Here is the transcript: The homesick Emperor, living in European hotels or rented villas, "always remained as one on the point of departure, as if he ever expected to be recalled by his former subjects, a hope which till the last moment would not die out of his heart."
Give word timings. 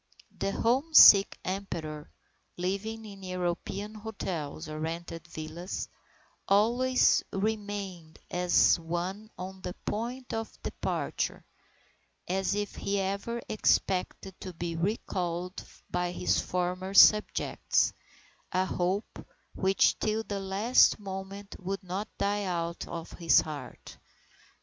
The 0.35 0.51
homesick 0.51 1.37
Emperor, 1.45 2.09
living 2.57 3.05
in 3.05 3.21
European 3.21 3.93
hotels 3.93 4.67
or 4.67 4.79
rented 4.79 5.27
villas, 5.27 5.89
"always 6.47 7.23
remained 7.31 8.17
as 8.31 8.79
one 8.79 9.29
on 9.37 9.61
the 9.61 9.75
point 9.85 10.33
of 10.33 10.59
departure, 10.63 11.45
as 12.27 12.55
if 12.55 12.73
he 12.77 12.99
ever 12.99 13.43
expected 13.47 14.41
to 14.41 14.53
be 14.53 14.75
recalled 14.75 15.63
by 15.91 16.09
his 16.09 16.41
former 16.41 16.95
subjects, 16.95 17.93
a 18.51 18.65
hope 18.65 19.23
which 19.53 19.99
till 19.99 20.23
the 20.23 20.39
last 20.39 20.97
moment 20.97 21.55
would 21.59 21.83
not 21.83 22.07
die 22.17 22.45
out 22.45 22.87
of 22.87 23.11
his 23.11 23.41
heart." 23.41 23.99